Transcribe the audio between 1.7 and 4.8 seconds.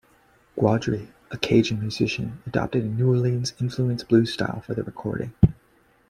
musician, adopted a New Orleans-influenced blues style for